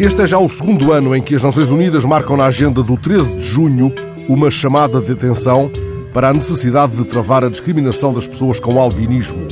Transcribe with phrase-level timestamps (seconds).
[0.00, 2.96] Este é já o segundo ano em que as Nações Unidas marcam na agenda do
[2.96, 3.92] 13 de junho
[4.26, 5.70] uma chamada de atenção
[6.14, 9.46] para a necessidade de travar a discriminação das pessoas com albinismo.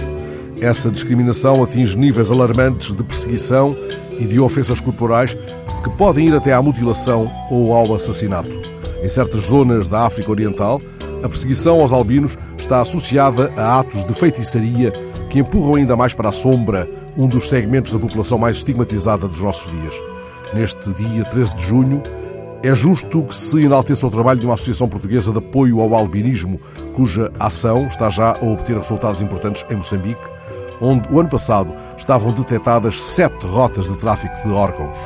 [0.58, 3.76] Essa discriminação atinge níveis alarmantes de perseguição
[4.18, 5.36] e de ofensas corporais
[5.84, 8.58] que podem ir até à mutilação ou ao assassinato.
[9.02, 10.80] Em certas zonas da África Oriental,
[11.22, 14.92] a perseguição aos albinos está associada a atos de feitiçaria
[15.28, 16.88] que empurram ainda mais para a sombra
[17.18, 20.17] um dos segmentos da população mais estigmatizada dos nossos dias.
[20.54, 22.02] Neste dia 13 de junho,
[22.62, 26.58] é justo que se enalteça o trabalho de uma Associação Portuguesa de Apoio ao Albinismo,
[26.94, 30.20] cuja ação está já a obter resultados importantes em Moçambique,
[30.80, 34.96] onde o ano passado estavam detectadas sete rotas de tráfico de órgãos.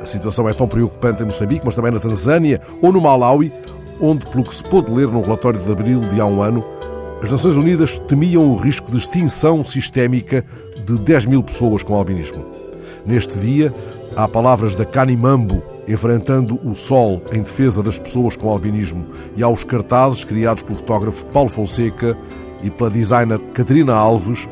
[0.00, 3.52] A situação é tão preocupante em Moçambique, mas também na Tanzânia ou no Malawi,
[3.98, 6.62] onde, pelo que se pôde ler num relatório de abril de há um ano,
[7.22, 10.44] as Nações Unidas temiam o risco de extinção sistémica
[10.84, 12.65] de 10 mil pessoas com albinismo.
[13.04, 13.74] Neste dia,
[14.16, 19.06] há palavras da Canimambo enfrentando o sol em defesa das pessoas com albinismo
[19.36, 22.16] e há os cartazes criados pelo fotógrafo Paulo Fonseca
[22.62, 24.48] e pela designer Catarina Alves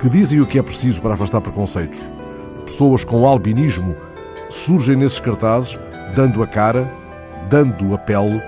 [0.00, 2.10] que dizem o que é preciso para afastar preconceitos.
[2.64, 3.94] Pessoas com albinismo
[4.48, 5.78] surgem nesses cartazes
[6.14, 6.92] dando a cara,
[7.48, 8.42] dando a pele,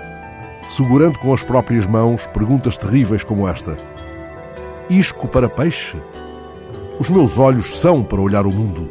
[0.61, 3.77] segurando com as próprias mãos perguntas terríveis como esta:
[4.89, 5.97] Isco para peixe?
[6.99, 8.89] Os meus olhos são para olhar o mundo.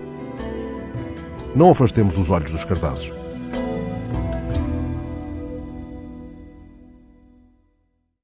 [1.55, 3.24] Não afastemos os olhos dos cartazes.